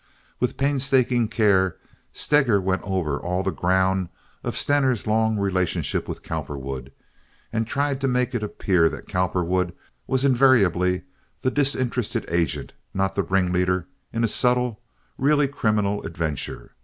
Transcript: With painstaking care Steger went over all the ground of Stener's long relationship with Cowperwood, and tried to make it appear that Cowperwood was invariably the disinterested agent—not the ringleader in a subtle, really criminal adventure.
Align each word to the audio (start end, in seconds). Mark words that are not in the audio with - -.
With 0.39 0.57
painstaking 0.57 1.27
care 1.27 1.75
Steger 2.11 2.59
went 2.59 2.81
over 2.83 3.19
all 3.19 3.43
the 3.43 3.51
ground 3.51 4.09
of 4.43 4.57
Stener's 4.57 5.05
long 5.05 5.37
relationship 5.37 6.09
with 6.09 6.23
Cowperwood, 6.23 6.91
and 7.53 7.67
tried 7.67 8.01
to 8.01 8.07
make 8.07 8.33
it 8.33 8.41
appear 8.41 8.89
that 8.89 9.07
Cowperwood 9.07 9.73
was 10.07 10.25
invariably 10.25 11.03
the 11.41 11.51
disinterested 11.51 12.25
agent—not 12.29 13.13
the 13.13 13.21
ringleader 13.21 13.85
in 14.11 14.23
a 14.23 14.27
subtle, 14.27 14.81
really 15.19 15.47
criminal 15.47 16.03
adventure. 16.03 16.71